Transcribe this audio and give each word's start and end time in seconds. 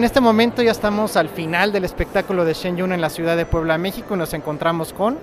En 0.00 0.04
este 0.04 0.22
momento 0.22 0.62
ya 0.62 0.70
estamos 0.70 1.18
al 1.18 1.28
final 1.28 1.72
del 1.72 1.84
espectáculo 1.84 2.46
de 2.46 2.54
Shen 2.54 2.78
Yun 2.78 2.92
en 2.92 3.02
la 3.02 3.10
ciudad 3.10 3.36
de 3.36 3.44
Puebla, 3.44 3.76
México, 3.76 4.14
y 4.14 4.16
nos 4.16 4.32
encontramos 4.32 4.94
con 4.94 5.18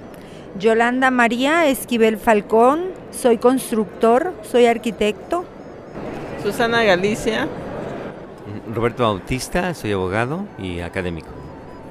Yolanda 0.59 1.09
María 1.09 1.65
Esquivel 1.65 2.19
Falcón, 2.19 2.91
soy 3.09 3.39
constructor, 3.39 4.33
soy 4.43 4.67
arquitecto. 4.67 5.45
Susana 6.43 6.83
Galicia. 6.83 7.47
Roberto 8.71 9.01
Bautista, 9.01 9.73
soy 9.73 9.93
abogado 9.93 10.45
y 10.59 10.81
académico. 10.81 11.29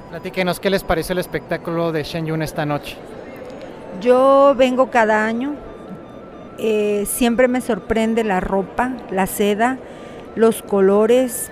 Platíquenos 0.09 0.61
qué 0.61 0.69
les 0.69 0.85
pareció 0.85 1.11
el 1.11 1.19
espectáculo 1.19 1.91
de 1.91 2.03
Shen 2.03 2.27
Yun 2.27 2.41
esta 2.41 2.65
noche. 2.65 2.95
Yo 3.99 4.55
vengo 4.57 4.89
cada 4.91 5.25
año, 5.25 5.55
eh, 6.57 7.03
siempre 7.05 7.49
me 7.49 7.59
sorprende 7.59 8.23
la 8.23 8.39
ropa, 8.39 8.93
la 9.11 9.27
seda, 9.27 9.77
los 10.37 10.61
colores 10.61 11.51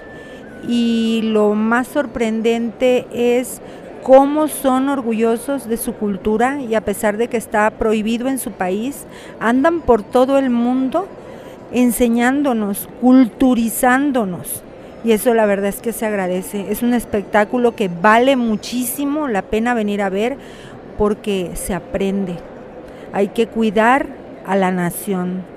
y 0.67 1.21
lo 1.23 1.53
más 1.53 1.87
sorprendente 1.87 3.07
es 3.11 3.61
cómo 4.03 4.47
son 4.47 4.89
orgullosos 4.89 5.67
de 5.67 5.77
su 5.77 5.93
cultura 5.93 6.61
y 6.61 6.75
a 6.75 6.81
pesar 6.81 7.17
de 7.17 7.27
que 7.27 7.37
está 7.37 7.69
prohibido 7.71 8.27
en 8.27 8.37
su 8.37 8.51
país, 8.51 9.05
andan 9.39 9.81
por 9.81 10.03
todo 10.03 10.37
el 10.37 10.49
mundo 10.49 11.07
enseñándonos, 11.71 12.87
culturizándonos. 13.01 14.63
Y 15.03 15.11
eso 15.11 15.33
la 15.33 15.45
verdad 15.45 15.69
es 15.69 15.81
que 15.81 15.91
se 15.91 16.05
agradece. 16.05 16.71
Es 16.71 16.81
un 16.81 16.93
espectáculo 16.93 17.75
que 17.75 17.89
vale 17.89 18.35
muchísimo 18.35 19.27
la 19.27 19.43
pena 19.43 19.73
venir 19.73 20.01
a 20.01 20.09
ver 20.09 20.37
porque 20.97 21.51
se 21.53 21.73
aprende. 21.73 22.37
Hay 23.13 23.29
que 23.29 23.47
cuidar 23.47 24.07
a 24.45 24.55
la 24.55 24.71
nación. 24.71 25.54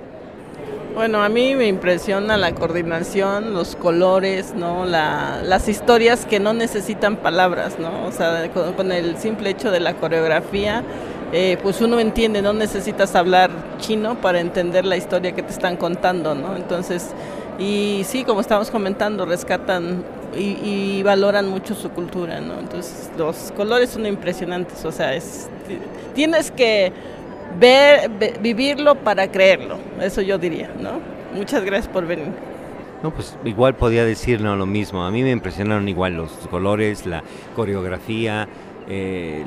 Bueno, 0.99 1.23
a 1.23 1.29
mí 1.29 1.55
me 1.55 1.69
impresiona 1.69 2.37
la 2.37 2.57
coordinación, 2.57 3.55
los 3.55 3.77
colores, 3.77 4.53
¿no? 4.57 4.85
las 4.85 5.69
historias 5.69 6.27
que 6.27 6.41
no 6.41 6.55
necesitan 6.55 7.19
palabras, 7.19 7.79
¿no? 7.79 8.09
O 8.09 8.11
sea, 8.11 8.51
con, 8.51 8.91
el 8.91 9.17
simple 9.17 9.51
hecho 9.51 9.71
de 9.71 9.79
la 9.79 9.95
coreografía, 9.95 10.83
eh, 11.33 11.57
pues 11.63 11.81
uno 11.81 12.01
entiende, 12.01 12.43
no 12.43 12.53
necesitas 12.53 13.15
hablar 13.15 13.53
chino 13.79 14.21
para 14.21 14.41
entender 14.41 14.85
la 14.85 14.97
historia 14.97 15.31
que 15.31 15.45
te 15.45 15.53
están 15.53 15.77
contando, 15.77 16.35
¿no? 16.35 16.57
Entonces, 16.57 17.11
y 17.61 18.03
sí, 18.05 18.25
como 18.25 18.41
estamos 18.41 18.69
comentando, 18.69 19.25
rescatan 19.25 20.03
y, 20.37 21.01
valoran 21.05 21.49
mucho 21.49 21.77
su 21.77 21.91
cultura, 21.91 22.41
¿no? 22.41 22.59
Entonces, 22.59 23.09
los 23.17 23.53
colores 23.57 23.91
son 23.91 24.05
impresionantes, 24.05 24.85
o 24.85 24.91
sea, 24.91 25.15
es, 25.15 25.49
tienes 26.17 26.51
que 26.51 26.93
ver, 27.59 28.11
vivirlo 28.41 28.95
para 28.95 29.31
creerlo, 29.31 29.79
eso 30.01 30.21
yo 30.23 30.39
diría, 30.39 30.71
¿no? 30.79 31.01
Muchas 31.35 31.65
gracias 31.65 31.93
por 31.93 32.07
venir. 32.07 32.33
No, 33.03 33.13
pues 33.13 33.37
igual 33.45 33.77
podía 33.77 34.05
decir 34.05 34.41
lo 34.41 34.67
mismo. 34.67 35.05
A 35.05 35.11
mí 35.11 35.23
me 35.23 35.31
impresionaron 35.31 35.89
igual 35.89 36.17
los 36.17 36.33
colores, 36.51 37.07
la 37.07 37.23
coreografía, 37.55 38.49
eh, 38.89 39.45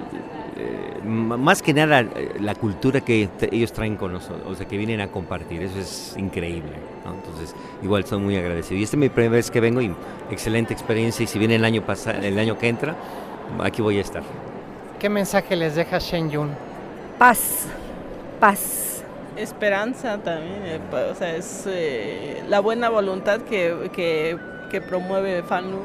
eh, 0.57 1.01
más 1.03 1.61
que 1.61 1.73
nada 1.73 2.01
eh, 2.01 2.35
la 2.39 2.55
cultura 2.55 3.01
que 3.01 3.29
ellos 3.51 3.73
traen 3.73 3.97
con 3.97 4.13
nosotros, 4.13 4.43
o 4.45 4.55
sea, 4.55 4.67
que 4.67 4.77
vienen 4.77 5.01
a 5.01 5.07
compartir. 5.07 5.63
Eso 5.63 5.79
es 5.79 6.15
increíble. 6.17 6.71
Entonces, 7.05 7.53
igual 7.83 8.05
son 8.05 8.23
muy 8.23 8.37
agradecidos. 8.37 8.79
Y 8.79 8.83
esta 8.83 8.95
es 8.95 8.99
mi 8.99 9.09
primera 9.09 9.33
vez 9.33 9.51
que 9.51 9.59
vengo 9.59 9.81
y 9.81 9.93
excelente 10.29 10.73
experiencia. 10.73 11.23
Y 11.23 11.27
si 11.27 11.37
viene 11.37 11.55
el 11.55 11.65
año, 11.65 11.81
pasado, 11.81 12.19
el 12.21 12.39
año 12.39 12.57
que 12.57 12.69
entra, 12.69 12.95
aquí 13.59 13.81
voy 13.81 13.97
a 13.97 14.01
estar. 14.01 14.23
¿Qué 14.97 15.09
mensaje 15.09 15.57
les 15.57 15.75
deja 15.75 15.97
Shen 15.99 16.29
Yun? 16.29 16.49
Paz 17.17 17.67
paz. 18.41 19.03
Esperanza 19.37 20.17
también, 20.17 20.63
eh, 20.65 20.79
o 21.09 21.15
sea, 21.15 21.37
es 21.37 21.63
eh, 21.67 22.43
la 22.49 22.59
buena 22.59 22.89
voluntad 22.89 23.39
que, 23.41 23.89
que, 23.93 24.37
que 24.69 24.81
promueve 24.81 25.41
FANU. 25.43 25.77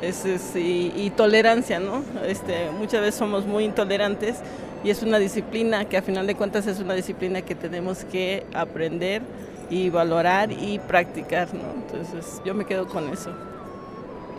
Es, 0.00 0.24
es, 0.24 0.56
y, 0.56 1.12
tolerancia, 1.16 1.78
¿no? 1.78 2.02
Este, 2.26 2.70
muchas 2.76 3.02
veces 3.02 3.14
somos 3.14 3.46
muy 3.46 3.64
intolerantes 3.64 4.40
y 4.82 4.90
es 4.90 5.02
una 5.02 5.18
disciplina 5.18 5.84
que 5.84 5.96
a 5.96 6.02
final 6.02 6.26
de 6.26 6.34
cuentas 6.34 6.66
es 6.66 6.80
una 6.80 6.94
disciplina 6.94 7.42
que 7.42 7.54
tenemos 7.54 8.04
que 8.04 8.44
aprender 8.52 9.22
y 9.70 9.90
valorar 9.90 10.50
y 10.50 10.80
practicar, 10.80 11.54
¿no? 11.54 11.60
Entonces 11.74 12.42
yo 12.44 12.52
me 12.54 12.64
quedo 12.64 12.88
con 12.88 13.08
eso. 13.10 13.30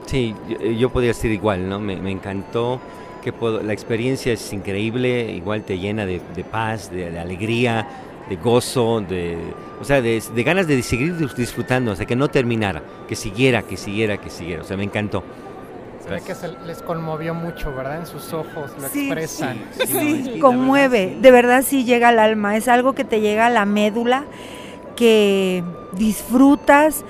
Sí, 0.05 0.35
yo, 0.77 0.89
podría 0.89 1.11
decir 1.11 1.31
igual, 1.31 1.69
¿no? 1.69 1.79
Me, 1.79 1.95
me 1.95 2.11
encantó 2.11 2.81
que 3.23 3.33
la 3.63 3.73
experiencia 3.73 4.33
es 4.33 4.51
increíble, 4.53 5.31
igual 5.31 5.63
te 5.63 5.79
llena 5.79 6.05
de, 6.05 6.19
paz, 6.51 6.91
de, 6.91 7.17
alegría, 7.17 7.87
de 8.29 8.35
gozo, 8.35 9.01
de, 9.01 9.37
o 9.79 9.85
sea, 9.85 10.01
de, 10.01 10.21
ganas 10.43 10.67
de 10.67 10.81
seguir 10.83 11.15
disfrutando, 11.35 11.93
o 11.93 11.95
sea, 11.95 12.05
que 12.05 12.15
no 12.15 12.27
terminara, 12.27 12.81
que 13.07 13.15
siguiera, 13.15 13.63
que 13.63 13.77
siguiera, 13.77 14.17
que 14.17 14.29
siguiera, 14.29 14.61
o 14.63 14.65
sea, 14.65 14.75
me 14.75 14.83
encantó. 14.83 15.23
Se 16.03 16.09
ve 16.09 16.21
que 16.21 16.35
se 16.35 16.49
les 16.65 16.81
conmovió 16.81 17.33
mucho, 17.33 17.73
¿verdad? 17.73 17.99
En 17.99 18.05
sus 18.05 18.33
ojos 18.33 18.71
lo 18.77 18.87
expresan. 18.87 19.57
Sí, 19.85 20.37
conmueve, 20.41 21.17
de 21.21 21.31
verdad 21.31 21.63
sí 21.65 21.85
llega 21.85 22.09
al 22.09 22.19
alma, 22.19 22.57
es 22.57 22.67
algo 22.67 22.93
que 22.93 23.05
te 23.05 23.21
llega 23.21 23.45
a 23.45 23.49
la 23.49 23.65
médula, 23.65 24.25
que 24.97 25.63
disfrutas. 25.93 27.05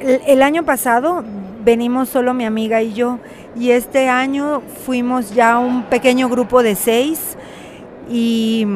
el 0.00 0.42
año 0.42 0.64
pasado 0.64 1.24
venimos 1.68 2.08
solo 2.08 2.32
mi 2.32 2.46
amiga 2.46 2.80
y 2.80 2.94
yo 2.94 3.18
y 3.54 3.72
este 3.72 4.08
año 4.08 4.62
fuimos 4.86 5.34
ya 5.34 5.58
un 5.58 5.82
pequeño 5.82 6.26
grupo 6.30 6.62
de 6.62 6.74
seis 6.74 7.36
y 8.08 8.66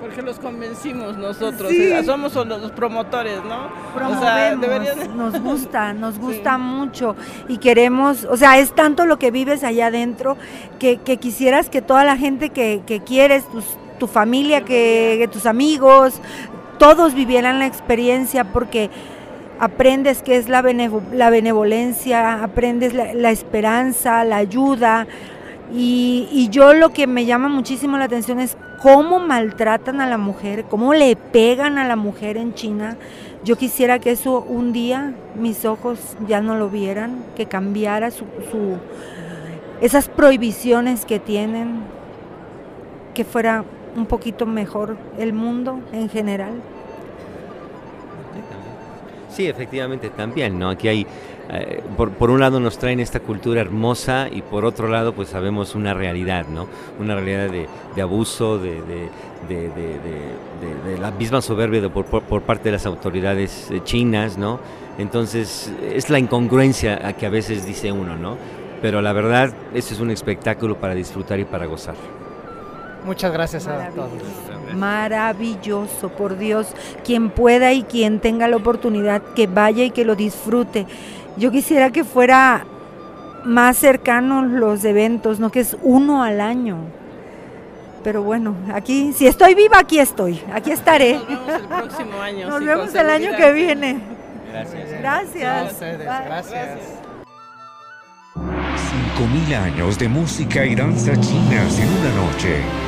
porque 0.00 0.22
los 0.22 0.38
convencimos 0.38 1.18
nosotros, 1.18 1.70
somos 2.06 2.34
los 2.34 2.72
promotores, 2.72 3.40
¿no? 3.44 3.66
O 4.08 4.18
sea, 4.18 4.56
nos 5.14 5.38
gusta, 5.42 5.92
nos 5.92 6.18
gusta 6.26 6.56
mucho 6.56 7.16
y 7.48 7.58
queremos, 7.58 8.24
o 8.24 8.38
sea, 8.38 8.58
es 8.58 8.74
tanto 8.74 9.04
lo 9.04 9.18
que 9.18 9.30
vives 9.30 9.62
allá 9.62 9.88
adentro 9.88 10.38
que, 10.78 10.96
quisieras 11.20 11.68
que 11.68 11.82
toda 11.82 12.04
la 12.04 12.16
gente 12.16 12.48
que, 12.48 13.02
quieres, 13.04 13.44
tu 13.98 14.06
familia, 14.06 14.64
que 14.64 15.28
tus 15.30 15.44
amigos, 15.44 16.18
todos 16.78 17.12
vivieran 17.12 17.58
la 17.58 17.66
experiencia 17.66 18.44
porque 18.44 18.88
aprendes 19.58 20.22
qué 20.22 20.36
es 20.36 20.48
la, 20.48 20.62
benevolencia, 20.62 22.42
aprendes 22.42 22.94
la, 22.94 23.30
esperanza, 23.30 24.24
la 24.24 24.36
ayuda. 24.36 25.06
Y, 25.72 26.48
yo 26.50 26.72
lo 26.74 26.90
que 26.90 27.06
me 27.06 27.26
llama 27.26 27.48
muchísimo 27.48 27.98
la 27.98 28.04
atención 28.04 28.40
es 28.40 28.56
cómo 28.80 29.18
maltratan 29.18 30.00
a 30.00 30.06
la 30.06 30.18
mujer, 30.18 30.64
cómo 30.64 30.94
le 30.94 31.16
pegan 31.16 31.78
a 31.78 31.86
la 31.86 31.96
mujer 31.96 32.36
en 32.36 32.54
China. 32.54 32.96
Yo 33.44 33.56
quisiera 33.56 33.98
que 33.98 34.12
eso 34.12 34.40
un 34.40 34.72
día 34.72 35.14
mis 35.36 35.64
ojos 35.64 36.16
ya 36.26 36.40
no 36.40 36.56
lo 36.56 36.70
vieran, 36.70 37.24
que 37.36 37.46
cambiara 37.46 38.10
su, 38.10 38.24
esas 39.80 40.08
prohibiciones 40.08 41.04
que 41.04 41.18
tienen, 41.20 41.82
que 43.14 43.24
fuera 43.24 43.64
un 43.96 44.06
poquito 44.06 44.46
mejor 44.46 44.96
el 45.18 45.32
mundo 45.32 45.80
en 45.92 46.08
general. 46.08 46.52
Sí, 49.28 49.46
efectivamente 49.46 50.10
también, 50.10 50.58
¿no? 50.58 50.70
Aquí 50.70 50.88
hay, 50.88 51.06
eh, 51.50 51.82
por, 51.96 52.30
un 52.30 52.40
lado 52.40 52.60
nos 52.60 52.78
traen 52.78 53.00
esta 53.00 53.20
cultura 53.20 53.60
hermosa 53.60 54.28
y 54.30 54.42
por 54.42 54.64
otro 54.64 54.88
lado 54.88 55.12
pues 55.12 55.28
sabemos 55.28 55.74
una 55.74 55.94
realidad, 55.94 56.46
¿no? 56.48 56.66
Una 56.98 57.14
realidad 57.14 57.50
de, 57.50 58.02
abuso, 58.02 58.58
de, 58.58 59.08
la 61.00 61.10
misma 61.12 61.40
soberbia 61.42 61.88
por, 61.88 62.06
por, 62.06 62.42
parte 62.42 62.64
de 62.64 62.72
las 62.72 62.86
autoridades 62.86 63.70
eh, 63.70 63.80
chinas, 63.84 64.38
¿no? 64.38 64.60
Entonces 64.98 65.72
es 65.82 66.10
la 66.10 66.18
incongruencia 66.18 67.06
a 67.06 67.12
que 67.12 67.26
a 67.26 67.30
veces 67.30 67.66
dice 67.66 67.92
uno, 67.92 68.16
¿no? 68.16 68.36
Pero 68.80 69.02
la 69.02 69.12
verdad, 69.12 69.52
eso 69.74 69.94
es 69.94 70.00
un 70.00 70.10
espectáculo 70.10 70.76
para 70.76 70.94
disfrutar 70.94 71.38
y 71.38 71.44
para 71.44 71.66
gozar. 71.66 71.96
Muchas 73.04 73.32
gracias 73.32 73.66
a 73.66 73.88
todos. 73.90 74.10
Maravilloso, 74.74 76.10
por 76.10 76.36
Dios. 76.36 76.74
Quien 77.04 77.30
pueda 77.30 77.72
y 77.72 77.82
quien 77.82 78.20
tenga 78.20 78.48
la 78.48 78.56
oportunidad, 78.56 79.22
que 79.34 79.46
vaya 79.46 79.84
y 79.84 79.90
que 79.90 80.04
lo 80.04 80.14
disfrute. 80.14 80.86
Yo 81.36 81.50
quisiera 81.50 81.90
que 81.90 82.04
fuera 82.04 82.64
más 83.44 83.76
cercanos 83.78 84.50
los 84.50 84.84
eventos, 84.84 85.40
no 85.40 85.50
que 85.50 85.60
es 85.60 85.76
uno 85.82 86.22
al 86.22 86.40
año. 86.40 86.76
Pero 88.04 88.22
bueno, 88.22 88.54
aquí, 88.72 89.12
si 89.12 89.26
estoy 89.26 89.54
viva, 89.54 89.78
aquí 89.78 89.98
estoy, 89.98 90.40
aquí 90.52 90.70
estaré. 90.70 91.14
Nos 91.14 91.28
vemos 91.28 91.48
el 91.48 91.66
próximo 91.66 92.20
año. 92.20 92.48
Nos 92.48 92.64
vemos 92.64 92.94
el 92.94 93.10
año 93.10 93.36
que 93.36 93.52
viene. 93.52 94.00
Gracias. 94.50 95.00
Gracias. 95.00 95.80
Gracias. 95.80 96.78
Cinco 98.34 99.28
mil 99.32 99.54
años 99.54 99.98
de 99.98 100.08
música 100.08 100.64
y 100.64 100.74
danza 100.74 101.12
chinas 101.20 101.78
en 101.78 101.88
una 101.88 102.10
noche. 102.14 102.87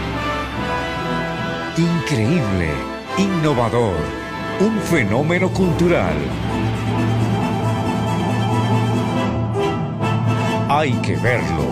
Increíble, 1.81 2.69
innovador, 3.17 3.97
un 4.61 4.79
fenómeno 4.81 5.49
cultural. 5.49 6.15
Hay 10.69 10.93
que 11.01 11.17
verlo. 11.17 11.65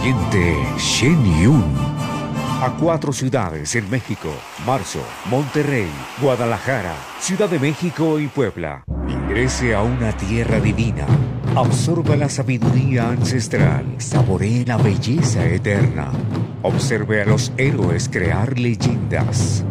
Siente 0.00 0.56
Shen 0.78 1.42
Yun. 1.42 1.64
a 2.62 2.70
cuatro 2.80 3.12
ciudades 3.12 3.76
en 3.76 3.90
México, 3.90 4.30
Marzo, 4.64 5.02
Monterrey, 5.26 5.90
Guadalajara, 6.22 6.94
Ciudad 7.18 7.50
de 7.50 7.58
México 7.58 8.18
y 8.18 8.26
Puebla. 8.26 8.84
Ingrese 9.06 9.74
a 9.74 9.82
una 9.82 10.16
tierra 10.16 10.60
divina. 10.60 11.06
Absorba 11.56 12.14
la 12.16 12.28
sabiduría 12.28 13.08
ancestral. 13.08 13.84
Saboree 13.98 14.64
la 14.64 14.76
belleza 14.76 15.44
eterna. 15.44 16.12
Observe 16.62 17.22
a 17.22 17.24
los 17.24 17.52
héroes 17.56 18.08
crear 18.08 18.58
leyendas. 18.58 19.64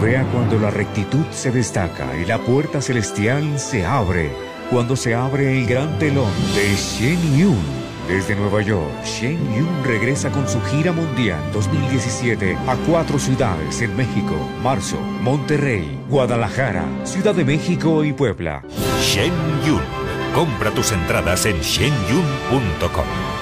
Vea 0.00 0.24
cuando 0.32 0.58
la 0.58 0.70
rectitud 0.70 1.24
se 1.32 1.50
destaca 1.50 2.16
y 2.16 2.26
la 2.26 2.38
puerta 2.38 2.80
celestial 2.80 3.58
se 3.58 3.84
abre. 3.84 4.30
Cuando 4.70 4.94
se 4.94 5.14
abre 5.14 5.58
el 5.58 5.66
gran 5.66 5.98
telón 5.98 6.30
de 6.54 6.74
Shen 6.76 7.36
Yun. 7.36 7.86
Desde 8.08 8.36
Nueva 8.36 8.62
York, 8.62 9.04
Shen 9.04 9.38
Yun 9.52 9.84
regresa 9.84 10.30
con 10.30 10.48
su 10.48 10.60
gira 10.62 10.92
mundial 10.92 11.40
2017 11.52 12.56
a 12.68 12.76
cuatro 12.88 13.18
ciudades 13.18 13.82
en 13.82 13.96
México, 13.96 14.36
Marzo, 14.62 15.00
Monterrey, 15.22 15.98
Guadalajara, 16.08 16.84
Ciudad 17.02 17.34
de 17.34 17.44
México 17.44 18.04
y 18.04 18.12
Puebla. 18.12 18.62
Shen 19.00 19.32
Yun. 19.66 19.95
Compra 20.36 20.70
tus 20.70 20.92
entradas 20.92 21.46
en 21.46 21.62
shenyun.com. 21.62 23.35